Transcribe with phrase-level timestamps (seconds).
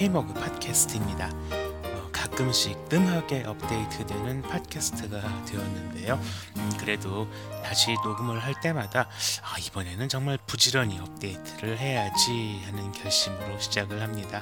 [0.00, 1.28] K머그 팟캐스트입니다.
[1.28, 6.18] 어, 가끔씩 뜸하게 업데이트되는 팟캐스트가 되었는데요.
[6.56, 7.28] 음, 그래도
[7.62, 9.10] 다시 녹음을 할 때마다
[9.42, 14.40] 아, 이번에는 정말 부지런히 업데이트를 해야지 하는 결심으로 시작을 합니다.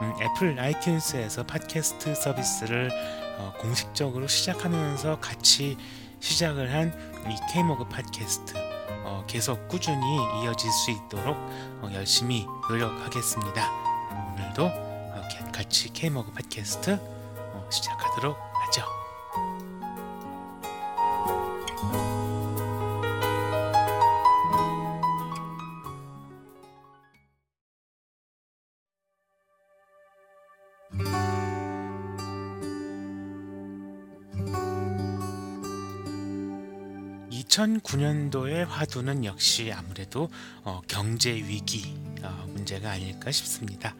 [0.00, 2.90] 음, 애플 아이튠스에서 팟캐스트 서비스를
[3.36, 5.76] 어, 공식적으로 시작하면서 같이
[6.20, 8.54] 시작을 한이 K머그 팟캐스트
[9.04, 13.70] 어, 계속 꾸준히 이어질 수 있도록 어, 열심히 노력하겠습니다.
[14.34, 14.83] 오늘도 어,
[15.52, 19.04] 같이 K머그 팟캐스트 어, 시작하도록 하죠.
[37.54, 40.28] 2009년도의 화두는 역시 아무래도
[40.64, 43.94] 어, 경제 위기 어, 문제가 아닐까 싶습니다.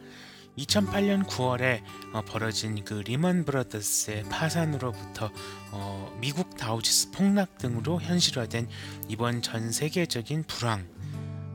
[0.57, 1.81] 2008년 9월에
[2.13, 5.29] 어, 벌어진 그 리먼 브라더스의 파산으로부터
[5.71, 8.69] 어, 미국 다우지수 폭락 등으로 현실화된
[9.09, 10.87] 이번 전 세계적인 불황,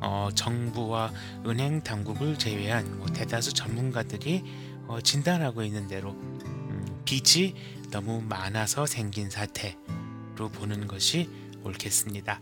[0.00, 1.12] 어, 정부와
[1.46, 4.44] 은행 당국을 제외한 뭐 대다수 전문가들이
[4.86, 7.54] 어, 진단하고 있는 대로 음, 빚이
[7.90, 11.28] 너무 많아서 생긴 사태로 보는 것이
[11.64, 12.40] 옳겠습니다.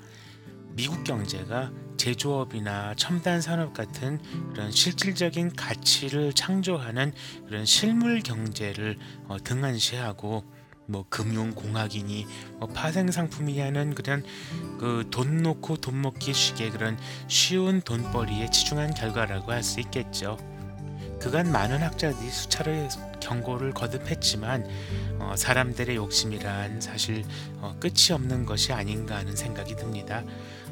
[0.71, 4.19] 미국 경제가 제조업이나 첨단 산업 같은
[4.53, 7.13] 그런 실질적인 가치를 창조하는
[7.47, 8.97] 그런 실물 경제를
[9.27, 10.45] 어, 등한시하고
[10.87, 12.27] 뭐 금융공학이니
[12.59, 14.25] 뭐 파생 상품이냐는 그런
[14.79, 16.97] 그 돈 놓고 돈 먹기 식의 그런
[17.29, 20.39] 쉬운 돈벌이에 치중한 결과라고 할 수 있겠죠.
[21.21, 22.89] 그간 많은 학자들이 수차례
[23.21, 24.67] 경고를 거듭했지만
[25.19, 27.25] 어, 사람들의 욕심이란 사실
[27.57, 30.23] 어, 끝이 없는 것이 아닌가 하는 생각이 듭니다.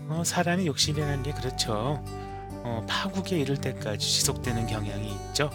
[0.08, 2.02] 어, 사람의 욕심이라는 게 그렇죠.
[2.62, 5.50] 어, 파국에 이를 때까지 지속되는 경향이 있죠.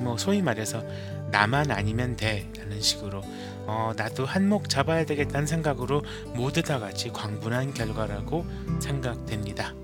[0.00, 0.82] 뭐 소위 말해서
[1.30, 3.22] 나만 아니면 돼라는 식으로
[3.66, 6.02] 어, 나도 한몫 잡아야 되겠다는 생각으로
[6.34, 8.46] 모두 다 같이 광분한 결과라고
[8.80, 9.74] 생각됩니다.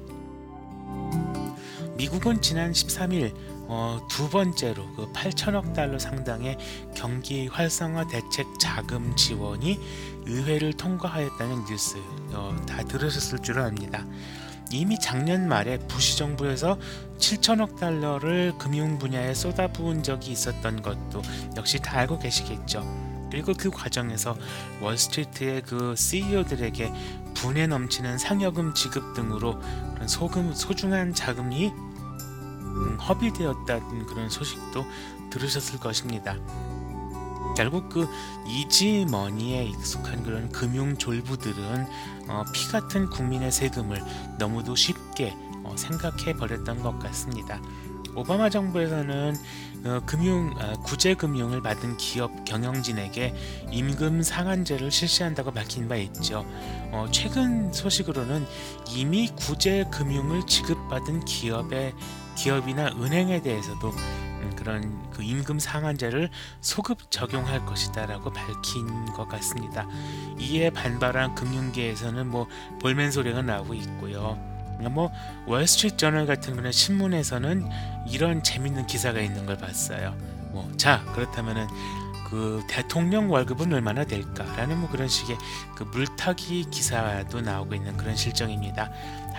[1.96, 3.34] 미국은 지난 13일
[3.72, 6.58] 어, 두 번째로 그 8천억 달러 상당의
[6.96, 9.78] 경기 활성화 대책 자금 지원이
[10.26, 11.98] 의회를 통과하였다는 뉴스
[12.32, 14.04] 어, 다 들으셨을 줄 압니다.
[14.72, 16.78] 이미 작년 말에 부시 정부에서
[17.18, 21.22] 7천억 달러를 금융 분야에 쏟아부은 적이 있었던 것도
[21.56, 22.82] 역시 다 알고 계시겠죠.
[23.30, 24.36] 그리고 그 과정에서
[24.80, 26.92] 월스트리트의 그 CEO들에게
[27.34, 29.60] 분에 넘치는 상여금 지급 등으로
[30.06, 31.89] 소금 소중한 자금이 음,
[32.98, 34.84] 허비되었다는 그런 소식도
[35.30, 36.36] 들으셨을 것입니다.
[37.56, 38.08] 결국 그
[38.46, 41.86] 이지머니에 익숙한 그런 금융 졸부들은
[42.28, 44.02] 어, 피 같은 국민의 세금을
[44.38, 47.60] 너무도 쉽게 어, 생각해 버렸던 것 같습니다.
[48.14, 49.36] 오바마 정부에서는
[49.84, 53.34] 어, 금융 어, 구제 금융을 받은 기업 경영진에게
[53.70, 56.44] 임금 상한제를 실시한다고 밝힌 바 있죠.
[56.92, 58.46] 어, 최근 소식으로는
[58.88, 61.94] 이미 구제 금융을 지급받은 기업의
[62.42, 66.30] 기업이나 은행에 대해서도 음, 그런 그 임금 상한제를
[66.60, 69.86] 소급 적용할 것이다라고 밝힌 것 같습니다.
[70.38, 72.46] 이에 반발한 금융계에서는 뭐
[72.80, 74.38] 볼멘 소리가 나오고 있고요.
[74.90, 75.10] 뭐
[75.46, 77.68] 월스트리트 저널 같은 그런 신문에서는
[78.08, 80.14] 이런 재밌는 기사가 있는 걸 봤어요.
[80.52, 81.66] 뭐 자 그렇다면은
[82.30, 85.36] 그 대통령 월급은 얼마나 될까라는 뭐 그런 식의
[85.74, 88.90] 그 물타기 기사도 나오고 있는 그런 실정입니다.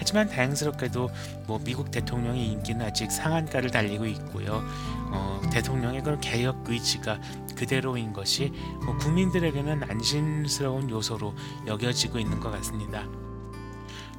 [0.02, 1.12] 하지만 다행스럽게도
[1.46, 4.64] 뭐 미국 대통령의 인기는 아직 상한가를 달리고 있고요.
[5.12, 7.22] 어, 대통령의 그런 개혁 의지가
[7.56, 8.52] 그대로인 것이
[8.84, 11.36] 뭐 국민들에게는 안심스러운 요소로
[11.68, 13.08] 여겨지고 있는 것 같습니다.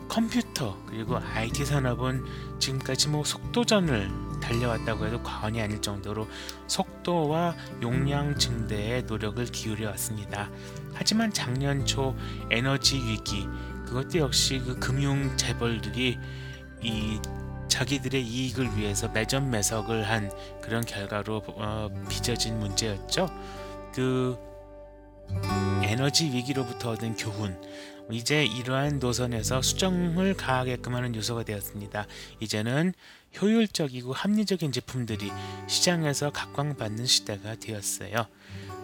[0.09, 2.27] 컴퓨터 그리고 IT 산업은
[2.61, 4.09] 지금까지 뭐 속도전을
[4.41, 6.29] 달려왔다고 해도 과언이 아닐 정도로
[6.69, 10.49] 속도와 용량 증대에 노력을 기울여 왔습니다.
[10.95, 12.15] 하지만 작년 초
[12.51, 13.49] 에너지 위기
[13.93, 16.19] 그것도 역시 그 금융 재벌들이
[16.83, 17.21] 이
[17.69, 20.31] 자기들의 이익을 위해서 매점 매석을 한
[20.63, 23.29] 그런 결과로 어, 빚어진 문제였죠.
[23.95, 24.39] 그
[25.83, 27.61] 에너지 위기로부터 얻은 교훈
[28.11, 32.07] 이제 이러한 노선에서 수정을 가하게끔 하는 요소가 되었습니다.
[32.41, 32.95] 이제는
[33.41, 35.31] 효율적이고 합리적인 제품들이
[35.67, 38.27] 시장에서 각광받는 시대가 되었어요.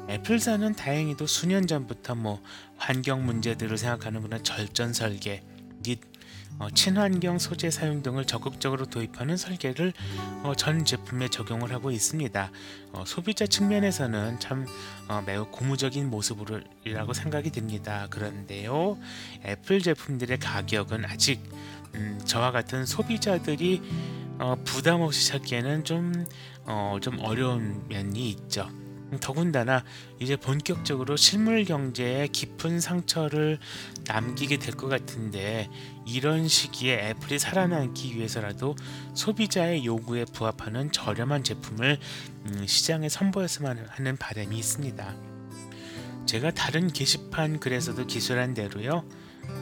[0.08, 2.42] 애플사는 다행히도 수년 전부터 뭐
[2.76, 5.42] 환경 문제들을 생각하는 그런 절전 설계,
[5.82, 6.00] 닛
[6.58, 9.92] 어, 친환경 소재 사용 등을 적극적으로 도입하는 설계를
[10.42, 12.50] 어, 전 제품에 적용을 하고 있습니다.
[12.92, 14.66] 어, 소비자 측면에서는 참
[15.08, 18.08] 어, 매우 고무적인 모습이라고 생각이 됩니다.
[18.10, 18.98] 그런데요,
[19.44, 21.40] 애플 제품들의 가격은 아직
[21.94, 23.82] 음, 저와 같은 소비자들이
[24.40, 26.24] 어, 부담 없이 찾기에는 좀
[26.64, 28.68] 어, 좀 어려운 면이 있죠.
[29.20, 29.84] 더군다나
[30.18, 33.58] 이제 본격적으로 실물 경제에 깊은 상처를
[34.06, 35.68] 남기게 될 것 같은데
[36.06, 38.76] 이런 시기에 애플이 살아남기 위해서라도
[39.14, 41.98] 소비자의 요구에 부합하는 저렴한 제품을
[42.46, 45.14] 음, 시장에 선보였으면 하는 바람이 있습니다.
[46.26, 49.04] 제가 다른 게시판 글에서도 기술한 대로요.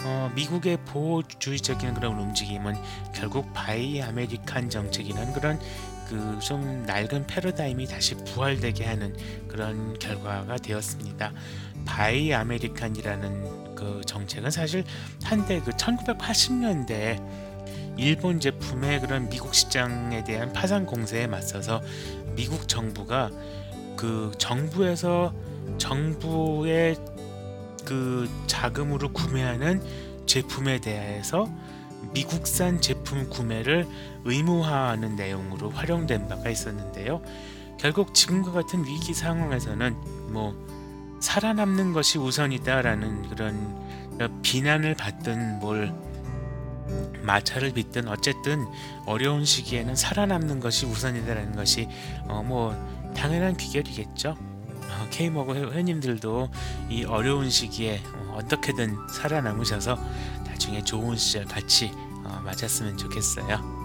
[0.03, 2.75] 어, 미국의 보호주의적인 그런 움직임은
[3.15, 5.61] 결국 Buy American 정책이라는 그런
[6.09, 9.17] 그 좀 낡은 패러다임이 다시 부활되게 하는
[9.49, 11.33] 그런 결과가 되었습니다.
[11.85, 14.85] Buy American이라는 그 정책은 사실
[15.25, 17.21] 한때 그 1980년대
[17.97, 21.83] 일본 제품의 그런 미국 시장에 대한 파산 공세에 맞서서
[22.35, 23.31] 미국 정부가
[23.97, 25.35] 그 정부에서
[25.79, 26.97] 정부의
[27.85, 29.83] 그 자금으로 구매하는
[30.27, 31.49] 제품에 대해서
[32.13, 33.87] 미국산 제품 구매를
[34.25, 37.23] 의무화하는 내용으로 활용된 바가 있었는데요.
[37.79, 39.95] 결국 지금과 같은 위기 상황에서는
[40.33, 40.55] 뭐
[41.21, 43.87] 살아남는 것이 우선이다라는 그런
[44.43, 45.93] 비난을 받든 뭘
[47.23, 48.65] 마찰을 빚든 어쨌든
[49.07, 51.89] 어려운 시기에는 살아남는 것이 우선이다라는 것이
[52.29, 52.75] 어 뭐
[53.17, 54.37] 당연한 귀결이겠죠.
[54.39, 56.51] 어, K모고 회원님들도
[56.91, 58.01] 이 어려운 시기에
[58.35, 59.99] 어떻게든 살아남으셔서
[60.57, 61.93] 나중에 좋은 시절 같이
[62.25, 63.76] 어, 맞았으면 좋겠어요.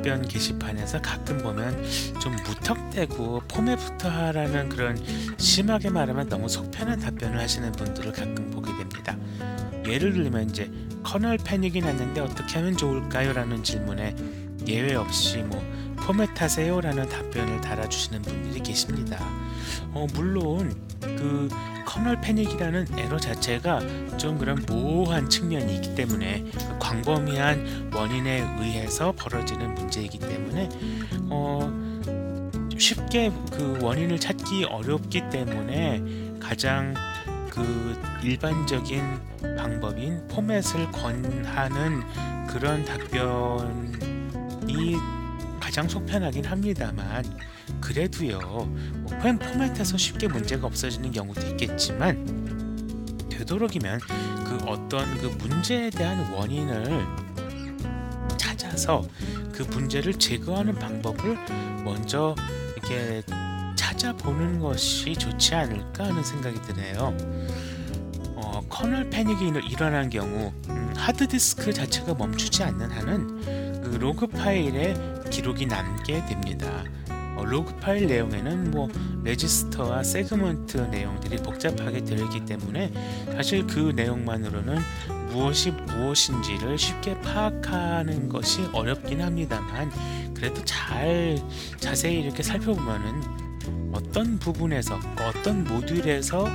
[0.00, 1.84] 답변 게시판에서 가끔 보면
[2.22, 4.98] 좀 무턱대고 포맷부터 하라는 그런
[5.36, 9.14] 심하게 말하면 너무 속편한 답변을 하시는 분들을 가끔 보게 됩니다.
[9.86, 10.70] 예를 들면 이제
[11.02, 13.34] kernel panic이 났는데 어떻게 하면 좋을까요?
[13.34, 14.16] 라는 질문에
[14.66, 15.62] 예외 없이 뭐
[15.96, 19.18] 포맷하세요 라는 답변을 달아주시는 분들이 계십니다.
[19.92, 21.48] 어, 물론 그
[21.84, 23.80] kernel panic이라는 에러 자체가
[24.16, 30.68] 좀 그런 모호한 측면이 있기 때문에 그 광범위한 원인에 의해서 벌어지는 문제이기 때문에
[31.30, 31.70] 어,
[32.78, 36.02] 쉽게 그 원인을 찾기 어렵기 때문에
[36.40, 36.94] 가장
[37.50, 39.02] 그 일반적인
[39.58, 42.02] 방법인 포맷을 권하는
[42.46, 43.90] 그런 답변이
[45.70, 47.24] 가장 속편하긴 합니다만
[47.80, 57.06] 그래도요 뭐 포맷에서 쉽게 문제가 없어지는 경우도 있겠지만 되도록이면 그 어떤 그 문제에 대한 원인을
[58.36, 59.04] 찾아서
[59.52, 61.38] 그 문제를 제거하는 방법을
[61.84, 62.34] 먼저
[62.76, 63.22] 이렇게
[63.76, 67.16] 찾아보는 것이 좋지 않을까 하는 생각이 드네요.
[68.34, 75.66] 어, kernel panic이 일어난 경우 음, 하드디스크 자체가 멈추지 않는 한은 그 로그 파일에 기록이
[75.66, 76.84] 남게 됩니다.
[77.36, 78.88] 어, 로그 파일 내용에는 뭐
[79.22, 82.92] 레지스터와 세그먼트 내용들이 복잡하게 들어있기 때문에
[83.32, 84.78] 사실 그 내용만으로는
[85.30, 89.90] 무엇이 무엇인지를 쉽게 파악하는 것이 어렵긴 합니다만
[90.34, 91.38] 그래도 잘
[91.78, 93.22] 자세히 이렇게 살펴보면은
[93.92, 96.48] 어떤 부분에서 어떤 모듈에서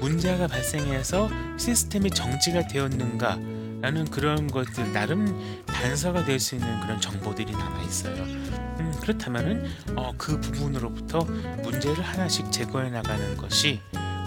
[0.00, 3.38] 문제가 발생해서 시스템이 정지가 되었는가
[3.80, 5.26] 라는 그런 것들 나름
[5.66, 8.14] 단서가 될 수 있는 그런 정보들이 남아 있어요.
[8.22, 9.64] 음, 그렇다면은
[9.96, 11.20] 어, 그 부분으로부터
[11.62, 13.80] 문제를 하나씩 제거해 나가는 것이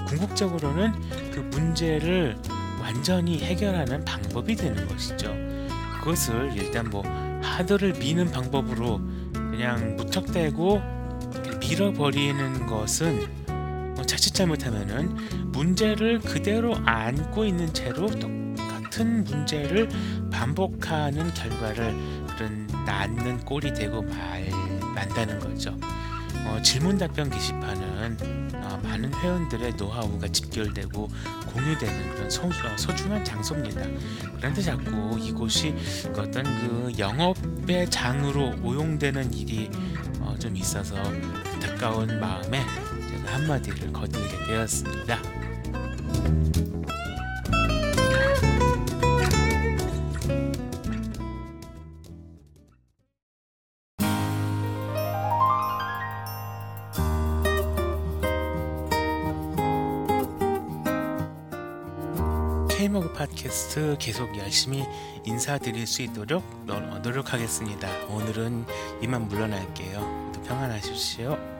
[0.07, 0.93] 궁극적으로는
[1.31, 2.37] 그 문제를
[2.81, 5.35] 완전히 해결하는 방법이 되는 것이죠.
[5.99, 7.03] 그것을 일단 뭐
[7.43, 8.99] 하드를 미는 방법으로
[9.33, 10.81] 그냥 무턱대고
[11.59, 13.27] 밀어버리는 것은
[13.95, 15.15] 뭐 자칫 잘못하면은
[15.51, 18.31] 문제를 그대로 안고 있는 채로 똑
[18.99, 19.87] 같은 문제를
[20.29, 21.95] 반복하는 결과를
[22.85, 24.49] 낳는 꼴이 되고 말
[24.93, 25.73] 만다는 거죠.
[26.45, 31.07] 어, 질문 답변 게시판은 어, 많은 회원들의 노하우가 집결되고
[31.47, 33.83] 공유되는 그런 소, 어, 소중한 장소입니다.
[34.37, 35.73] 그런데 자꾸 이곳이
[36.13, 39.69] 그 어떤 그 영업의 장으로 오용되는 일이
[40.19, 40.95] 어, 좀 있어서
[41.53, 42.65] 안타까운 마음에
[43.09, 45.19] 제가 한마디를 거두게 되었습니다.
[62.79, 64.85] K머그 팟캐스트 계속 열심히
[65.25, 67.89] 인사드릴 수 있도록 노력하겠습니다.
[68.07, 68.65] 오늘은
[69.01, 70.31] 이만 물러날게요.
[70.47, 71.58] 평안하십시오.